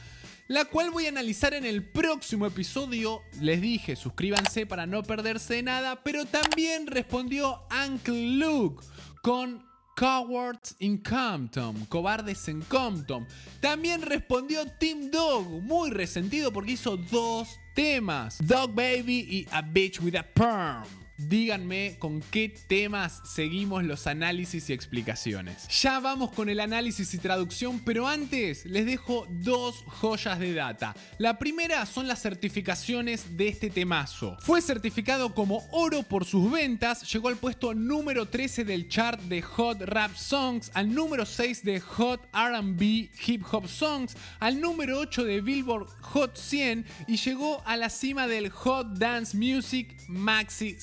la 0.49 0.65
cual 0.65 0.91
voy 0.91 1.07
a 1.07 1.11
analizar 1.11 1.55
en 1.55 1.65
el 1.65 1.85
próximo 1.85 2.47
episodio. 2.47 3.23
Les 3.41 3.61
dije, 3.61 3.97
suscríbanse 3.97 4.67
para 4.67 4.87
no 4.87 5.03
perderse 5.03 5.63
nada, 5.63 6.03
pero 6.03 6.25
también 6.25 6.87
respondió 6.87 7.63
Uncle 7.87 8.37
Luke 8.39 8.85
con 9.23 9.63
Cowards 9.95 10.77
in 10.79 10.99
Compton, 10.99 11.85
Cobardes 11.87 12.49
en 12.49 12.63
Compton. 12.63 13.27
También 13.61 14.01
respondió 14.01 14.65
Team 14.79 15.11
Dog, 15.11 15.63
muy 15.63 15.91
resentido 15.91 16.53
porque 16.53 16.73
hizo 16.73 16.97
dos 16.97 17.49
temas, 17.75 18.39
Dog 18.41 18.75
Baby 18.75 19.27
y 19.29 19.47
A 19.51 19.61
Bitch 19.61 20.01
with 20.01 20.15
a 20.15 20.23
Perm. 20.23 21.08
Díganme 21.19 21.97
con 21.99 22.21
qué 22.21 22.49
temas 22.49 23.21
seguimos 23.25 23.85
los 23.85 24.07
análisis 24.07 24.71
y 24.71 24.73
explicaciones. 24.73 25.69
Ya 25.69 26.01
vamos 26.01 26.33
con 26.33 26.49
el 26.49 26.61
análisis 26.61 27.13
y 27.15 27.19
traducción, 27.19 27.81
pero 27.81 28.07
antes 28.07 28.65
les 28.65 28.87
dejo 28.87 29.27
dos 29.29 29.85
joyas 29.87 30.39
de 30.39 30.55
data. 30.55 30.95
La 31.19 31.39
primera 31.39 31.85
son 31.87 32.07
las 32.07 32.23
certificaciones 32.23 33.37
de 33.37 33.49
este 33.49 33.71
temazo. 33.71 34.37
Fue 34.41 34.63
certificado 34.63 35.35
como 35.35 35.67
oro 35.73 36.03
por 36.03 36.25
sus 36.25 36.51
ventas, 36.51 37.11
llegó 37.13 37.29
al 37.29 37.37
puesto 37.37 37.75
número 37.75 38.27
13 38.27 38.65
del 38.65 38.89
chart 38.89 39.21
de 39.23 39.43
Hot 39.43 39.83
Rap 39.83 40.15
Songs, 40.15 40.71
al 40.75 40.95
número 40.95 41.27
6 41.27 41.65
de 41.65 41.81
Hot 41.81 42.21
RB 42.33 43.11
Hip 43.27 43.43
Hop 43.51 43.67
Songs, 43.67 44.17
al 44.39 44.61
número 44.61 44.99
8 44.99 45.25
de 45.25 45.41
Billboard 45.41 45.89
Hot 46.03 46.37
100 46.37 46.87
y 47.07 47.17
llegó 47.17 47.63
a 47.67 47.77
la 47.77 47.91
cima 47.91 48.27
del 48.27 48.51
Hot 48.51 48.99
Dance 48.99 49.37
Music 49.37 49.97
Maxi 50.09 50.77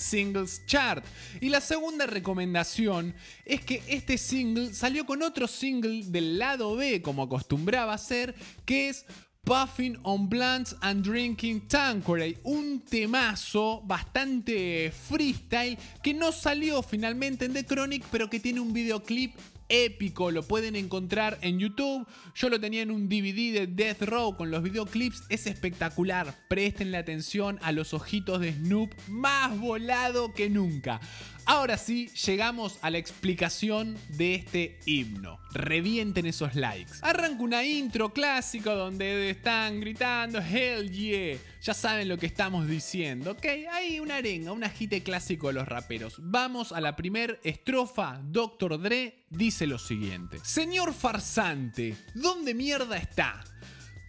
Chart. 0.66 1.04
Y 1.42 1.50
la 1.50 1.62
segunda 1.62 2.06
recomendación 2.06 3.14
es 3.46 3.62
que 3.64 3.84
este 3.88 4.18
single 4.18 4.74
salió 4.74 5.06
con 5.06 5.22
otro 5.22 5.48
single 5.48 6.04
del 6.06 6.40
lado 6.40 6.76
B, 6.76 7.02
como 7.02 7.24
acostumbraba 7.24 7.98
ser, 7.98 8.36
que 8.66 8.90
es 8.90 9.06
Puffing 9.44 10.00
on 10.02 10.28
Blunts 10.28 10.76
and 10.82 11.06
Drinking 11.06 11.68
Tanqueray, 11.68 12.38
un 12.44 12.82
temazo 12.82 13.82
bastante 13.86 14.92
freestyle 14.92 15.78
que 16.02 16.16
no 16.16 16.32
salió 16.32 16.82
finalmente 16.82 17.46
en 17.46 17.54
The 17.54 17.64
Chronic, 17.64 18.04
pero 18.12 18.28
que 18.28 18.40
tiene 18.40 18.60
un 18.60 18.74
videoclip 18.74 19.36
épico, 19.70 20.32
lo 20.32 20.44
pueden 20.44 20.76
encontrar 20.76 21.38
en 21.42 21.60
YouTube. 21.60 22.08
Yo 22.36 22.50
lo 22.50 22.60
tenía 22.60 22.82
en 22.82 22.92
un 22.92 23.08
DVD 23.10 23.54
de 23.54 23.68
Death 23.68 24.02
Row 24.04 24.36
con 24.36 24.52
los 24.52 24.64
videoclips, 24.64 25.24
es 25.30 25.48
espectacular. 25.48 26.36
Prestenle 26.48 26.98
atención 26.98 27.60
a 27.62 27.72
los 27.72 27.94
ojitos 27.94 28.40
de 28.40 28.54
Snoop, 28.54 28.92
más 29.08 29.58
volado 29.60 30.34
que 30.34 30.50
nunca. 30.50 31.00
Ahora 31.48 31.78
sí, 31.78 32.08
llegamos 32.26 32.80
a 32.82 32.90
la 32.90 32.98
explicación 32.98 33.98
de 34.10 34.34
este 34.34 34.80
himno. 34.88 35.40
Revienten 35.52 36.26
esos 36.26 36.56
likes. 36.56 36.94
Arranca 37.04 37.44
una 37.44 37.64
intro 37.64 38.12
clásica 38.12 38.74
donde 38.74 39.30
están 39.30 39.80
gritando 39.80 40.40
Hell 40.40 40.90
yeah. 40.90 41.38
Ya 41.62 41.74
saben 41.74 42.10
lo 42.10 42.18
que 42.18 42.26
estamos 42.26 42.68
diciendo, 42.68 43.32
¿ok? 43.32 43.46
Hay 43.72 44.00
una 44.00 44.18
arenga, 44.18 44.52
un 44.52 44.64
agite 44.64 45.04
clásico 45.04 45.48
de 45.48 45.54
los 45.54 45.68
raperos. 45.68 46.16
Vamos 46.18 46.72
a 46.72 46.82
la 46.82 46.96
primer 46.96 47.40
estrofa. 47.44 48.20
Dr. 48.24 48.82
Dre 48.82 49.26
dice 49.30 49.68
lo 49.68 49.78
siguiente: 49.78 50.40
Señor 50.44 50.94
farsante, 50.94 51.96
¿dónde 52.16 52.54
mierda 52.54 52.98
está? 52.98 53.44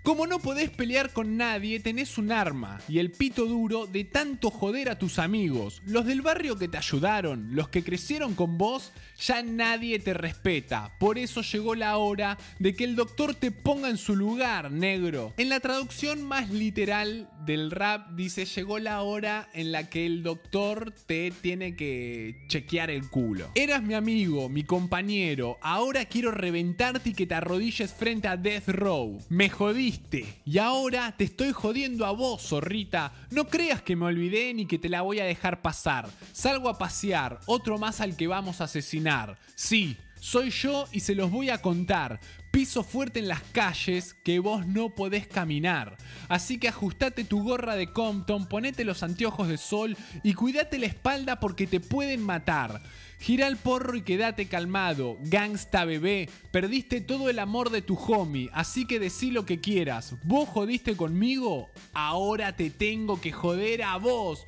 Como 0.06 0.28
no 0.28 0.38
podés 0.38 0.70
pelear 0.70 1.12
con 1.12 1.36
nadie, 1.36 1.80
tenés 1.80 2.16
un 2.16 2.30
arma 2.30 2.78
y 2.86 3.00
el 3.00 3.10
pito 3.10 3.44
duro 3.44 3.88
de 3.88 4.04
tanto 4.04 4.52
joder 4.52 4.88
a 4.88 5.00
tus 5.00 5.18
amigos. 5.18 5.82
Los 5.84 6.06
del 6.06 6.22
barrio 6.22 6.56
que 6.56 6.68
te 6.68 6.78
ayudaron, 6.78 7.48
los 7.56 7.70
que 7.70 7.82
crecieron 7.82 8.36
con 8.36 8.56
vos, 8.56 8.92
ya 9.18 9.42
nadie 9.42 9.98
te 9.98 10.14
respeta. 10.14 10.92
Por 10.98 11.18
eso 11.18 11.42
llegó 11.42 11.74
la 11.74 11.96
hora 11.96 12.38
de 12.58 12.74
que 12.74 12.84
el 12.84 12.96
doctor 12.96 13.34
te 13.34 13.50
ponga 13.50 13.88
en 13.88 13.96
su 13.96 14.16
lugar, 14.16 14.70
negro. 14.70 15.32
En 15.36 15.48
la 15.48 15.60
traducción 15.60 16.22
más 16.22 16.50
literal 16.50 17.28
del 17.44 17.70
rap 17.70 18.10
dice, 18.12 18.44
llegó 18.44 18.78
la 18.78 19.02
hora 19.02 19.48
en 19.54 19.72
la 19.72 19.88
que 19.88 20.06
el 20.06 20.22
doctor 20.22 20.92
te 21.06 21.30
tiene 21.30 21.76
que 21.76 22.44
chequear 22.48 22.90
el 22.90 23.08
culo. 23.08 23.50
Eras 23.54 23.82
mi 23.82 23.94
amigo, 23.94 24.48
mi 24.48 24.64
compañero, 24.64 25.58
ahora 25.62 26.04
quiero 26.06 26.30
reventarte 26.30 27.10
y 27.10 27.14
que 27.14 27.26
te 27.26 27.34
arrodilles 27.34 27.92
frente 27.92 28.28
a 28.28 28.36
Death 28.36 28.68
Row. 28.68 29.18
Me 29.28 29.48
jodiste 29.48 30.26
y 30.44 30.58
ahora 30.58 31.14
te 31.16 31.24
estoy 31.24 31.52
jodiendo 31.52 32.04
a 32.06 32.10
vos, 32.10 32.48
zorrita. 32.48 33.12
No 33.30 33.46
creas 33.48 33.82
que 33.82 33.96
me 33.96 34.06
olvidé 34.06 34.52
ni 34.54 34.66
que 34.66 34.78
te 34.78 34.88
la 34.88 35.02
voy 35.02 35.20
a 35.20 35.24
dejar 35.24 35.62
pasar. 35.62 36.08
Salgo 36.32 36.68
a 36.68 36.78
pasear, 36.78 37.40
otro 37.46 37.78
más 37.78 38.00
al 38.00 38.16
que 38.16 38.26
vamos 38.26 38.60
a 38.60 38.64
asesinar. 38.64 39.05
Sí, 39.54 39.96
soy 40.20 40.50
yo 40.50 40.88
y 40.90 41.00
se 41.00 41.14
los 41.14 41.30
voy 41.30 41.50
a 41.50 41.62
contar. 41.62 42.18
Piso 42.50 42.82
fuerte 42.82 43.20
en 43.20 43.28
las 43.28 43.42
calles 43.52 44.14
que 44.24 44.38
vos 44.38 44.66
no 44.66 44.94
podés 44.94 45.26
caminar. 45.26 45.96
Así 46.28 46.58
que 46.58 46.68
ajustate 46.68 47.24
tu 47.24 47.42
gorra 47.42 47.76
de 47.76 47.92
Compton, 47.92 48.48
ponete 48.48 48.84
los 48.84 49.02
anteojos 49.02 49.48
de 49.48 49.58
sol 49.58 49.96
y 50.22 50.34
cuídate 50.34 50.78
la 50.78 50.86
espalda 50.86 51.38
porque 51.38 51.66
te 51.66 51.80
pueden 51.80 52.22
matar. 52.22 52.82
Gira 53.18 53.46
el 53.46 53.56
porro 53.56 53.94
y 53.96 54.02
quédate 54.02 54.48
calmado, 54.48 55.18
gangsta 55.20 55.84
bebé. 55.84 56.28
Perdiste 56.50 57.00
todo 57.00 57.30
el 57.30 57.38
amor 57.38 57.70
de 57.70 57.82
tu 57.82 57.96
homie, 57.96 58.50
así 58.52 58.86
que 58.86 58.98
decí 58.98 59.30
lo 59.30 59.46
que 59.46 59.60
quieras. 59.60 60.14
¿Vos 60.24 60.48
jodiste 60.48 60.96
conmigo? 60.96 61.70
Ahora 61.92 62.56
te 62.56 62.70
tengo 62.70 63.20
que 63.20 63.32
joder 63.32 63.82
a 63.82 63.96
vos. 63.96 64.46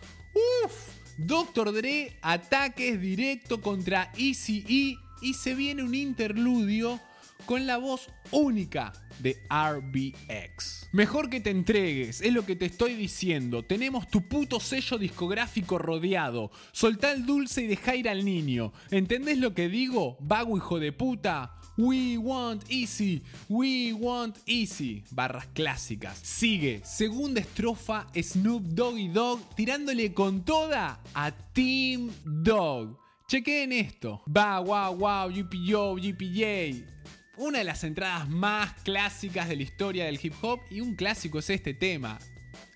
Uf. 0.65 0.98
Doctor 1.19 1.73
Dre, 1.73 2.17
ataques 2.23 3.01
directo 3.01 3.61
contra 3.61 4.13
Easy 4.17 4.65
E 4.69 5.27
y 5.27 5.35
se 5.35 5.57
viene 5.57 5.83
un 5.83 5.97
interludio 5.97 7.01
con 7.47 7.67
la 7.67 7.79
voz 7.79 8.09
única 8.31 8.93
de 9.21 9.43
RBX. 9.51 10.89
Mejor 10.93 11.29
que 11.29 11.41
te 11.41 11.51
entregues, 11.51 12.21
es 12.21 12.33
lo 12.33 12.45
que 12.45 12.57
te 12.57 12.67
estoy 12.67 12.95
diciendo. 12.95 13.65
Tenemos 13.65 14.09
tu 14.09 14.29
puto 14.29 14.61
sello 14.61 14.99
discográfico 14.99 15.79
rodeado. 15.79 16.51
Soltá 16.73 17.13
el 17.13 17.27
dulce 17.27 17.63
y 17.63 17.67
deja 17.67 17.97
ir 17.97 18.09
al 18.09 18.25
niño. 18.25 18.73
¿Entendés 18.91 19.39
lo 19.39 19.55
que 19.55 19.69
digo? 19.69 20.17
Vago 20.21 20.57
hijo 20.57 20.79
de 20.79 20.93
puta. 20.93 21.55
We 21.77 22.19
want 22.19 22.65
easy, 22.71 23.23
we 23.49 23.93
want 23.93 24.37
easy. 24.47 25.05
Barras 25.13 25.47
clásicas. 25.55 26.19
Sigue, 26.19 26.81
segunda 26.85 27.41
estrofa, 27.41 28.09
Snoop 28.21 28.65
Doggy 28.65 29.07
Dog 29.07 29.55
tirándole 29.55 30.13
con 30.13 30.45
toda 30.45 31.01
a 31.15 31.31
Team 31.31 32.11
Dog. 32.25 32.99
Chequeen 33.29 33.73
esto. 33.73 34.23
Va, 34.27 34.59
wow, 34.59 34.97
wow, 34.97 35.31
yo, 35.31 35.95
GPJ 35.95 36.99
una 37.39 37.59
de 37.59 37.65
las 37.65 37.85
entradas 37.85 38.29
más 38.29 38.75
clásicas 38.83 39.49
de 39.49 39.57
la 39.57 39.63
historia 39.63 40.05
del 40.07 40.19
hip 40.21 40.35
hop 40.43 40.61
y 40.71 40.81
un 40.81 40.95
clásico 40.95 41.39
es 41.39 41.51
este 41.51 41.73
tema. 41.73 42.19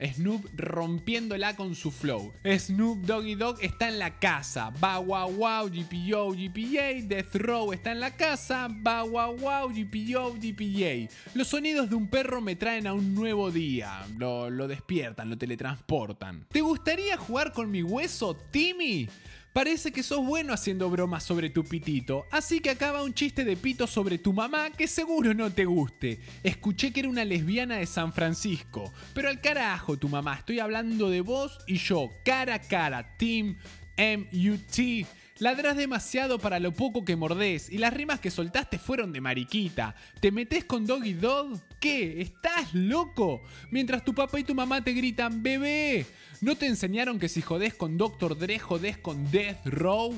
Snoop 0.01 0.49
rompiéndola 0.57 1.55
con 1.55 1.75
su 1.75 1.91
flow. 1.91 2.33
Snoop 2.45 3.05
Doggy 3.05 3.35
Dog 3.35 3.59
está 3.61 3.89
en 3.89 3.99
la 3.99 4.19
casa. 4.19 4.71
Ba 4.81 4.99
wow 4.99 5.31
wow, 5.33 5.69
GPO, 5.69 6.33
GPA. 6.33 7.07
Death 7.07 7.35
Row 7.37 7.73
está 7.73 7.93
en 7.93 8.01
la 8.01 8.17
casa. 8.17 8.69
Ba 8.71 9.03
wow 9.03 9.37
wow, 9.37 9.69
GPO, 9.69 10.35
GPA. 10.35 11.09
Los 11.35 11.49
sonidos 11.49 11.89
de 11.91 11.97
un 11.97 12.09
perro 12.09 12.41
me 12.41 12.57
traen 12.57 12.87
a 12.87 12.95
un 12.95 13.15
nuevo 13.15 13.51
día. 13.51 14.07
Lo, 14.19 14.51
lo 14.51 14.67
despiertan, 14.67 15.31
lo 15.31 15.39
teletransportan. 15.39 16.47
¿Te 16.51 16.61
gustaría 16.61 17.17
jugar 17.17 17.53
con 17.53 17.71
mi 17.71 17.83
hueso, 17.83 18.37
Timmy? 18.51 19.09
Parece 19.53 19.93
que 19.93 20.03
sos 20.03 20.25
bueno 20.25 20.55
haciendo 20.55 20.89
bromas 20.89 21.25
sobre 21.25 21.51
tu 21.51 21.63
pitito, 21.63 22.27
así 22.31 22.61
que 22.61 22.71
acaba 22.71 23.03
un 23.03 23.13
chiste 23.13 23.45
de 23.45 23.55
pito 23.55 23.87
sobre 23.87 24.17
tu 24.17 24.33
mamá 24.33 24.71
que 24.71 24.89
seguro 24.89 25.35
no 25.35 25.53
te 25.53 25.67
guste. 25.67 26.21
Escuché 26.43 26.91
que 26.91 27.01
era 27.01 27.11
una 27.11 27.25
lesbiana 27.25 27.77
de 27.77 27.85
San 27.85 28.15
Francisco, 28.15 28.91
pero 29.13 29.29
al 29.29 29.43
carajo 29.43 29.99
tu 29.99 30.09
mamá, 30.09 30.37
estoy 30.37 30.59
hablando 30.59 31.11
de 31.11 31.21
vos 31.21 31.59
y 31.67 31.77
yo, 31.77 32.11
cara 32.25 32.55
a 32.55 32.61
cara, 32.61 33.17
Team 33.19 33.57
MUT. 33.99 35.07
Ladrás 35.43 35.77
demasiado 35.77 36.39
para 36.39 36.61
lo 36.61 36.71
poco 36.71 37.05
que 37.05 37.17
mordés 37.17 37.69
y 37.69 37.79
las 37.79 37.93
rimas 37.93 38.21
que 38.21 38.31
soltaste 38.31 38.79
fueron 38.79 39.13
de 39.13 39.21
mariquita. 39.21 39.97
¿Te 40.21 40.31
metes 40.31 40.65
con 40.65 40.87
Doggy 40.87 41.15
Dog? 41.15 41.59
¿Qué? 41.81 42.23
¿Estás 42.23 42.73
loco? 42.75 43.43
Mientras 43.73 44.05
tu 44.05 44.15
papá 44.15 44.39
y 44.39 44.45
tu 44.45 44.55
mamá 44.55 44.85
te 44.85 44.93
gritan, 44.93 45.43
bebé. 45.43 46.07
¿No 46.43 46.55
te 46.55 46.69
enseñaron 46.69 47.19
que 47.19 47.29
si 47.29 47.43
jodés 47.43 47.75
con 47.75 47.99
Dr. 47.99 48.39
Dre 48.39 48.61
jodés 48.61 48.99
con 48.99 49.33
Death 49.33 49.67
Row? 49.67 50.15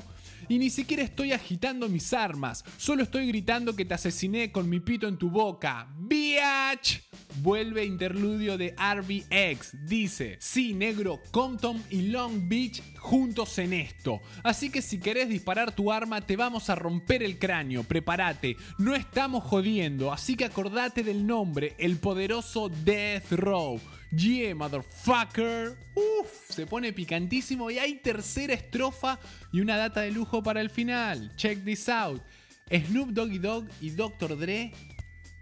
Y 0.49 0.59
ni 0.59 0.71
siquiera 0.71 1.03
estoy 1.03 1.33
agitando 1.33 1.89
mis 1.89 2.13
armas, 2.13 2.65
solo 2.77 3.03
estoy 3.03 3.27
gritando 3.27 3.75
que 3.75 3.85
te 3.85 3.95
asesiné 3.95 4.53
con 4.53 4.69
mi 4.69 4.81
pito 4.81 5.09
en 5.09 5.17
tu 5.17 5.31
boca. 5.31 5.89
¡Biatch! 5.99 7.01
Vuelve 7.43 7.85
interludio 7.85 8.57
de 8.57 8.75
RBX. 8.77 9.87
Dice, 9.87 10.37
sí, 10.41 10.75
negro, 10.75 11.21
Compton 11.31 11.83
y 11.91 12.03
Long 12.09 12.49
Beach 12.49 12.83
juntos 12.99 13.59
en 13.59 13.73
esto. 13.73 14.21
Así 14.43 14.71
que 14.71 14.83
si 14.83 14.99
querés 14.99 15.29
disparar 15.29 15.75
tu 15.75 15.91
arma, 15.91 16.21
te 16.21 16.37
vamos 16.37 16.71
a 16.71 16.75
romper 16.75 17.23
el 17.23 17.39
cráneo. 17.39 17.83
Prepárate, 17.85 18.57
no 18.79 18.95
estamos 18.95 19.45
jodiendo. 19.45 20.13
Así 20.13 20.37
que 20.37 20.45
acordate 20.45 21.03
del 21.03 21.27
nombre, 21.27 21.75
el 21.79 21.97
poderoso 21.97 22.69
Death 22.69 23.33
Row. 23.33 23.81
Yeah, 24.17 24.55
motherfucker. 24.55 25.77
Uf, 25.95 26.51
se 26.51 26.67
pone 26.67 26.93
picantísimo 26.93 27.71
y 27.71 27.79
hay 27.79 27.97
tercera 27.97 28.55
estrofa 28.55 29.19
y 29.53 29.61
una 29.61 29.77
data 29.77 30.03
de 30.03 30.11
lujo 30.13 30.43
para 30.43 30.61
el 30.61 30.71
final. 30.71 31.35
Check 31.37 31.65
this 31.65 31.89
out. 31.89 32.23
Snoop 32.71 33.11
Doggy 33.11 33.39
Dog 33.39 33.67
y 33.81 33.91
Dr. 33.91 34.39
Dre 34.39 34.73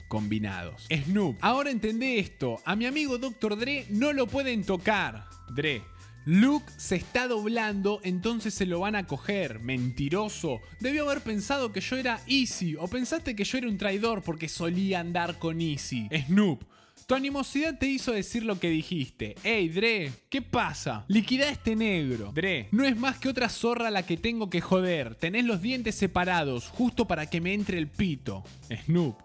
combinados. 0.09 0.87
Snoop, 0.91 1.39
ahora 1.41 1.71
entendé 1.71 2.19
esto. 2.19 2.61
A 2.65 2.77
mi 2.77 2.87
amigo 2.87 3.19
Dr. 3.19 3.59
Dre 3.59 3.87
no 3.91 4.13
lo 4.13 4.27
pueden 4.27 4.65
tocar. 4.65 5.25
Dre. 5.55 5.83
Luke 6.25 6.71
se 6.77 6.97
está 6.97 7.27
doblando, 7.27 8.01
entonces 8.05 8.55
se 8.55 8.67
lo 8.67 8.81
van 8.81 8.95
a 8.95 9.07
coger. 9.07 9.59
Mentiroso. 9.61 10.61
Debió 10.79 11.05
haber 11.05 11.23
pensado 11.23 11.73
que 11.73 11.81
yo 11.81 11.97
era 11.97 12.21
Easy. 12.27 12.77
O 12.77 12.89
pensaste 12.89 13.35
que 13.35 13.45
yo 13.45 13.59
era 13.59 13.69
un 13.69 13.79
traidor 13.79 14.23
porque 14.23 14.49
solía 14.49 15.01
andar 15.01 15.39
con 15.39 15.61
Easy. 15.61 16.09
Snoop. 16.27 16.63
Tu 17.07 17.15
animosidad 17.15 17.79
te 17.79 17.87
hizo 17.87 18.13
decir 18.13 18.45
lo 18.45 18.59
que 18.59 18.71
dijiste. 18.71 19.35
Ey, 19.43 19.69
Dre, 19.69 20.13
¿qué 20.29 20.43
pasa? 20.43 21.05
Liquida 21.09 21.49
este 21.49 21.77
negro. 21.77 22.33
Dre, 22.35 22.69
no 22.71 22.85
es 22.85 22.97
más 22.97 23.19
que 23.19 23.29
otra 23.29 23.49
zorra 23.49 23.91
la 23.91 24.05
que 24.05 24.17
tengo 24.17 24.51
que 24.51 24.61
joder. 24.61 25.15
Tenés 25.15 25.45
los 25.45 25.61
dientes 25.63 25.95
separados, 25.95 26.69
justo 26.69 27.07
para 27.07 27.27
que 27.27 27.41
me 27.41 27.55
entre 27.55 27.79
el 27.79 27.89
pito. 27.89 28.45
Snoop 28.87 29.17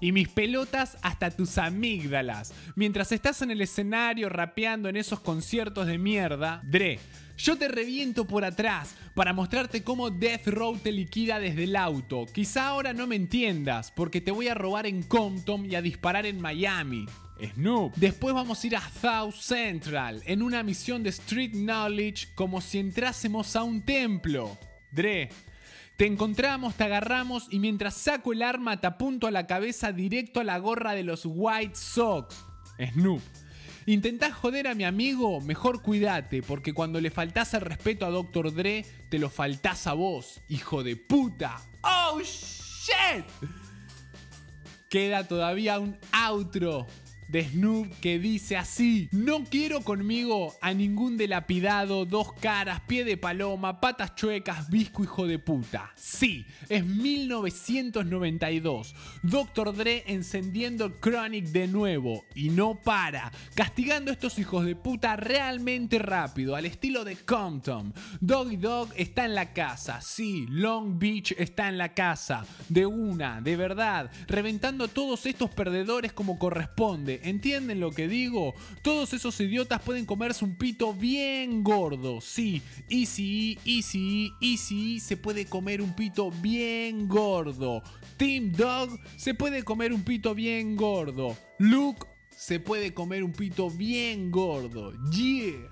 y 0.00 0.12
mis 0.12 0.28
pelotas 0.28 0.96
hasta 1.02 1.30
tus 1.30 1.58
amígdalas. 1.58 2.54
Mientras 2.74 3.12
estás 3.12 3.42
en 3.42 3.50
el 3.50 3.60
escenario 3.60 4.28
rapeando 4.28 4.88
en 4.88 4.96
esos 4.96 5.20
conciertos 5.20 5.86
de 5.86 5.98
mierda, 5.98 6.62
Dre, 6.64 6.98
yo 7.42 7.56
te 7.56 7.68
reviento 7.68 8.26
por 8.26 8.44
atrás 8.44 8.94
para 9.14 9.32
mostrarte 9.32 9.82
cómo 9.82 10.10
Death 10.10 10.46
Row 10.46 10.76
te 10.78 10.92
liquida 10.92 11.38
desde 11.38 11.64
el 11.64 11.76
auto. 11.76 12.26
Quizá 12.32 12.68
ahora 12.68 12.92
no 12.92 13.06
me 13.06 13.16
entiendas, 13.16 13.90
porque 13.90 14.20
te 14.20 14.30
voy 14.30 14.48
a 14.48 14.54
robar 14.54 14.86
en 14.86 15.02
Compton 15.02 15.64
y 15.64 15.74
a 15.74 15.82
disparar 15.82 16.26
en 16.26 16.40
Miami. 16.40 17.06
Snoop. 17.54 17.94
Después 17.96 18.34
vamos 18.34 18.62
a 18.62 18.66
ir 18.66 18.76
a 18.76 18.80
South 18.80 19.34
Central 19.34 20.22
en 20.26 20.42
una 20.42 20.62
misión 20.62 21.02
de 21.02 21.10
Street 21.10 21.52
Knowledge 21.52 22.28
como 22.34 22.60
si 22.60 22.78
entrásemos 22.78 23.56
a 23.56 23.62
un 23.62 23.82
templo. 23.82 24.58
Dre, 24.92 25.30
te 25.96 26.06
encontramos, 26.06 26.74
te 26.74 26.84
agarramos 26.84 27.46
y 27.50 27.58
mientras 27.58 27.94
saco 27.94 28.32
el 28.32 28.42
arma 28.42 28.80
te 28.80 28.86
apunto 28.86 29.26
a 29.26 29.30
la 29.30 29.46
cabeza 29.46 29.92
directo 29.92 30.40
a 30.40 30.44
la 30.44 30.58
gorra 30.58 30.94
de 30.94 31.04
los 31.04 31.22
White 31.24 31.76
Sox. 31.76 32.44
Snoop. 32.92 33.22
¿Intentás 33.90 34.34
joder 34.34 34.68
a 34.68 34.76
mi 34.76 34.84
amigo? 34.84 35.40
Mejor 35.40 35.82
cuídate, 35.82 36.44
porque 36.44 36.72
cuando 36.72 37.00
le 37.00 37.10
faltás 37.10 37.54
el 37.54 37.62
respeto 37.62 38.06
a 38.06 38.10
Dr. 38.10 38.54
Dre, 38.54 38.86
te 39.08 39.18
lo 39.18 39.28
faltás 39.28 39.88
a 39.88 39.94
vos, 39.94 40.40
hijo 40.48 40.84
de 40.84 40.94
puta. 40.94 41.60
¡Oh, 41.82 42.20
shit! 42.20 43.24
Queda 44.88 45.26
todavía 45.26 45.80
un 45.80 45.98
outro 46.12 46.86
de 47.30 47.44
Snoop 47.44 47.88
que 48.00 48.18
dice 48.18 48.56
así: 48.56 49.08
No 49.12 49.44
quiero 49.44 49.82
conmigo 49.82 50.54
a 50.60 50.74
ningún 50.74 51.16
delapidado, 51.16 52.04
dos 52.04 52.32
caras, 52.34 52.80
pie 52.80 53.04
de 53.04 53.16
paloma, 53.16 53.80
patas 53.80 54.16
chuecas, 54.16 54.68
visco 54.68 55.04
hijo 55.04 55.26
de 55.26 55.38
puta. 55.38 55.92
Sí, 55.94 56.44
es 56.68 56.84
1992. 56.84 58.94
Dr. 59.22 59.76
Dre 59.76 60.02
encendiendo 60.06 60.98
Chronic 61.00 61.46
de 61.46 61.68
nuevo 61.68 62.24
y 62.34 62.50
no 62.50 62.74
para, 62.74 63.30
castigando 63.54 64.10
a 64.10 64.14
estos 64.14 64.38
hijos 64.38 64.64
de 64.64 64.74
puta 64.74 65.16
realmente 65.16 65.98
rápido, 65.98 66.56
al 66.56 66.66
estilo 66.66 67.04
de 67.04 67.16
Compton. 67.16 67.94
Doggy 68.20 68.56
Dog 68.56 68.90
está 68.96 69.24
en 69.24 69.34
la 69.34 69.52
casa, 69.52 70.00
sí, 70.00 70.46
Long 70.48 70.98
Beach 70.98 71.34
está 71.38 71.68
en 71.68 71.78
la 71.78 71.94
casa, 71.94 72.44
de 72.68 72.86
una, 72.86 73.40
de 73.40 73.56
verdad, 73.56 74.10
reventando 74.26 74.84
a 74.84 74.88
todos 74.88 75.26
estos 75.26 75.50
perdedores 75.50 76.12
como 76.12 76.38
corresponde 76.38 77.19
¿Entienden 77.22 77.80
lo 77.80 77.90
que 77.90 78.08
digo? 78.08 78.54
Todos 78.82 79.12
esos 79.12 79.38
idiotas 79.40 79.82
pueden 79.82 80.06
comerse 80.06 80.44
un 80.44 80.54
pito 80.56 80.94
bien 80.94 81.62
gordo. 81.62 82.20
Sí, 82.20 82.62
Easy, 82.88 83.58
Easy, 83.64 84.32
Easy 84.40 85.00
se 85.00 85.16
puede 85.16 85.46
comer 85.46 85.82
un 85.82 85.94
pito 85.94 86.30
bien 86.30 87.08
gordo. 87.08 87.82
Team 88.16 88.52
Dog 88.52 88.98
se 89.16 89.34
puede 89.34 89.62
comer 89.62 89.92
un 89.92 90.02
pito 90.02 90.34
bien 90.34 90.76
gordo. 90.76 91.36
Luke 91.58 92.06
se 92.36 92.60
puede 92.60 92.94
comer 92.94 93.22
un 93.24 93.32
pito 93.32 93.70
bien 93.70 94.30
gordo. 94.30 94.92
Yeah. 95.10 95.70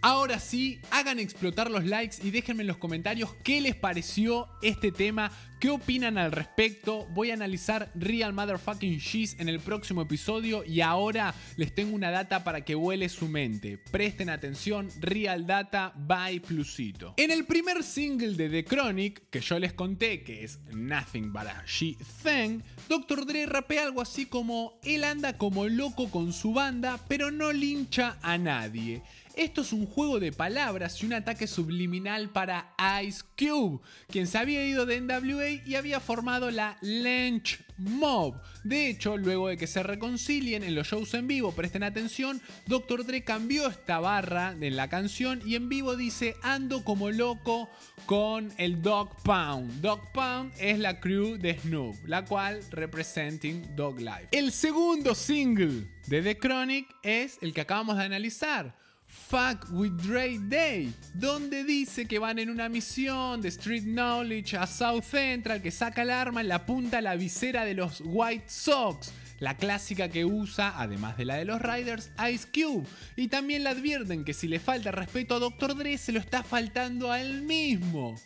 Ahora 0.00 0.38
sí, 0.38 0.80
hagan 0.92 1.18
explotar 1.18 1.70
los 1.70 1.84
likes 1.84 2.16
y 2.22 2.30
déjenme 2.30 2.62
en 2.62 2.68
los 2.68 2.76
comentarios 2.76 3.34
qué 3.42 3.60
les 3.60 3.74
pareció 3.74 4.46
este 4.62 4.92
tema, 4.92 5.32
qué 5.58 5.70
opinan 5.70 6.18
al 6.18 6.30
respecto. 6.30 7.06
Voy 7.10 7.32
a 7.32 7.34
analizar 7.34 7.90
Real 7.96 8.32
Motherfucking 8.32 9.00
Cheese 9.00 9.36
en 9.40 9.48
el 9.48 9.58
próximo 9.58 10.02
episodio 10.02 10.64
y 10.64 10.82
ahora 10.82 11.34
les 11.56 11.74
tengo 11.74 11.96
una 11.96 12.12
data 12.12 12.44
para 12.44 12.64
que 12.64 12.76
vuele 12.76 13.08
su 13.08 13.26
mente. 13.26 13.76
Presten 13.90 14.30
atención, 14.30 14.88
Real 15.00 15.46
Data 15.46 15.92
by 15.96 16.38
Plusito. 16.40 17.14
En 17.16 17.32
el 17.32 17.44
primer 17.44 17.82
single 17.82 18.34
de 18.34 18.48
The 18.48 18.64
Chronic, 18.64 19.28
que 19.30 19.40
yo 19.40 19.58
les 19.58 19.72
conté 19.72 20.22
que 20.22 20.44
es 20.44 20.60
Nothing 20.72 21.32
But 21.32 21.48
a 21.48 21.64
She 21.66 21.96
Thing, 22.22 22.60
Dr. 22.88 23.26
Dre 23.26 23.46
rapea 23.46 23.82
algo 23.82 24.00
así 24.00 24.26
como 24.26 24.78
él 24.84 25.02
anda 25.02 25.36
como 25.36 25.66
loco 25.66 26.08
con 26.08 26.32
su 26.32 26.52
banda, 26.52 27.00
pero 27.08 27.32
no 27.32 27.52
lincha 27.52 28.16
a 28.22 28.38
nadie. 28.38 29.02
Esto 29.38 29.60
es 29.60 29.72
un 29.72 29.86
juego 29.86 30.18
de 30.18 30.32
palabras 30.32 31.00
y 31.00 31.06
un 31.06 31.12
ataque 31.12 31.46
subliminal 31.46 32.28
para 32.28 32.74
Ice 33.04 33.22
Cube, 33.38 33.78
quien 34.08 34.26
se 34.26 34.36
había 34.36 34.66
ido 34.66 34.84
de 34.84 35.00
NWA 35.00 35.64
y 35.64 35.76
había 35.76 36.00
formado 36.00 36.50
la 36.50 36.76
Lynch 36.80 37.60
Mob. 37.76 38.34
De 38.64 38.90
hecho, 38.90 39.16
luego 39.16 39.46
de 39.46 39.56
que 39.56 39.68
se 39.68 39.84
reconcilien 39.84 40.64
en 40.64 40.74
los 40.74 40.88
shows 40.88 41.14
en 41.14 41.28
vivo, 41.28 41.52
presten 41.52 41.84
atención, 41.84 42.42
Dr. 42.66 43.06
Dre 43.06 43.22
cambió 43.22 43.68
esta 43.68 44.00
barra 44.00 44.56
en 44.60 44.74
la 44.74 44.88
canción 44.88 45.40
y 45.46 45.54
en 45.54 45.68
vivo 45.68 45.94
dice 45.94 46.34
ando 46.42 46.82
como 46.82 47.12
loco 47.12 47.70
con 48.06 48.52
el 48.56 48.82
Dog 48.82 49.22
Pound. 49.22 49.80
Dog 49.80 50.00
Pound 50.10 50.52
es 50.58 50.80
la 50.80 50.98
crew 50.98 51.38
de 51.38 51.56
Snoop, 51.60 51.94
la 52.06 52.24
cual 52.24 52.60
representing 52.72 53.76
Dog 53.76 54.00
Life. 54.00 54.26
El 54.32 54.50
segundo 54.50 55.14
single 55.14 55.86
de 56.08 56.22
The 56.22 56.38
Chronic 56.38 56.88
es 57.04 57.38
el 57.40 57.54
que 57.54 57.60
acabamos 57.60 57.98
de 57.98 58.02
analizar. 58.02 58.87
Fuck 59.08 59.66
with 59.70 59.92
Dre 59.92 60.38
Day, 60.38 60.92
donde 61.14 61.64
dice 61.64 62.06
que 62.06 62.18
van 62.18 62.38
en 62.38 62.50
una 62.50 62.68
misión 62.68 63.40
de 63.40 63.48
Street 63.48 63.84
Knowledge 63.84 64.56
a 64.56 64.66
South 64.66 65.02
Central, 65.02 65.62
que 65.62 65.70
saca 65.70 66.02
el 66.02 66.10
arma 66.10 66.40
en 66.42 66.48
la 66.48 66.64
punta 66.64 66.98
a 66.98 67.02
la 67.02 67.16
visera 67.16 67.64
de 67.64 67.74
los 67.74 68.02
White 68.04 68.44
Sox, 68.48 69.12
la 69.40 69.56
clásica 69.56 70.08
que 70.08 70.24
usa, 70.24 70.74
además 70.76 71.16
de 71.16 71.24
la 71.24 71.36
de 71.36 71.44
los 71.46 71.60
Riders, 71.60 72.10
Ice 72.30 72.46
Cube. 72.52 72.86
Y 73.16 73.28
también 73.28 73.64
le 73.64 73.70
advierten 73.70 74.24
que 74.24 74.34
si 74.34 74.46
le 74.46 74.60
falta 74.60 74.92
respeto 74.92 75.36
a 75.36 75.40
Dr. 75.40 75.74
Dre, 75.74 75.96
se 75.98 76.12
lo 76.12 76.20
está 76.20 76.42
faltando 76.42 77.10
a 77.10 77.20
él 77.20 77.42
mismo. 77.42 78.18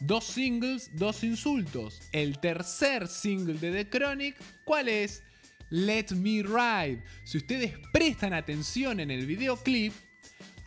Dos 0.00 0.24
singles, 0.24 0.90
dos 0.94 1.24
insultos. 1.24 2.00
El 2.12 2.38
tercer 2.38 3.08
single 3.08 3.54
de 3.54 3.72
The 3.72 3.90
Chronic, 3.90 4.36
¿cuál 4.64 4.88
es? 4.88 5.22
Let 5.70 6.10
Me 6.14 6.42
Ride. 6.42 7.02
Si 7.24 7.38
ustedes 7.38 7.74
prestan 7.92 8.32
atención 8.32 9.00
en 9.00 9.10
el 9.10 9.26
videoclip, 9.26 9.92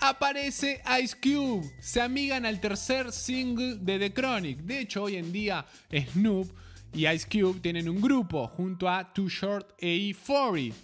aparece 0.01 0.81
Ice 1.01 1.15
Cube. 1.15 1.71
Se 1.79 2.01
amigan 2.01 2.45
al 2.45 2.59
tercer 2.59 3.11
single 3.11 3.77
de 3.79 3.99
The 3.99 4.13
Chronic. 4.13 4.59
De 4.59 4.79
hecho, 4.79 5.03
hoy 5.03 5.15
en 5.15 5.31
día 5.31 5.65
Snoop 5.91 6.51
y 6.93 7.07
Ice 7.07 7.27
Cube 7.29 7.59
tienen 7.61 7.87
un 7.87 8.01
grupo 8.01 8.47
junto 8.47 8.89
a 8.89 9.13
Too 9.13 9.29
Short 9.29 9.73
e 9.77 10.13
40 10.13 10.75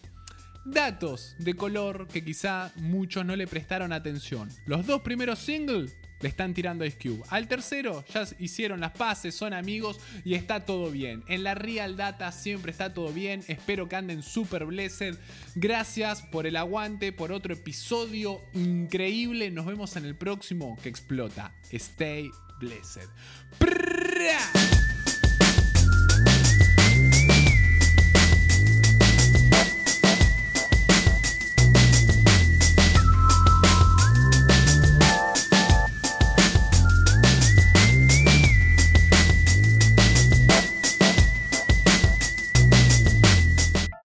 Datos 0.66 1.36
de 1.40 1.54
color 1.54 2.08
que 2.08 2.24
quizá 2.24 2.72
muchos 2.76 3.26
no 3.26 3.36
le 3.36 3.48
prestaron 3.48 3.94
atención. 3.94 4.50
Los 4.66 4.86
dos 4.86 5.02
primeros 5.02 5.40
singles 5.40 5.96
le 6.20 6.30
están 6.30 6.54
tirando 6.54 6.86
Ice 6.86 6.98
Cube. 6.98 7.24
Al 7.30 7.48
tercero 7.48 8.04
ya 8.14 8.26
hicieron 8.40 8.80
las 8.80 8.92
paces, 8.92 9.36
son 9.36 9.54
amigos 9.54 10.00
y 10.26 10.34
está 10.34 10.66
todo 10.66 10.92
bien. 10.92 11.24
En 11.28 11.44
la 11.44 11.56
Real 11.56 11.98
Data 11.98 12.32
siempre 12.32 12.72
está 12.72 12.94
todo 12.94 13.12
bien. 13.12 13.44
Espero 13.48 13.88
que 13.88 13.96
anden 13.96 14.24
super 14.24 14.66
blessed. 14.66 15.16
Gracias 15.56 16.22
por 16.22 16.48
el 16.48 16.56
aguante, 16.56 17.12
por 17.12 17.32
otro 17.32 17.54
episodio 17.54 18.42
increíble. 18.54 19.52
Nos 19.52 19.66
vemos 19.66 19.96
en 19.96 20.06
el 20.06 20.16
próximo 20.16 20.78
que 20.82 20.90
explota. 20.90 21.54
Stay 21.72 22.30
blessed. 22.60 23.08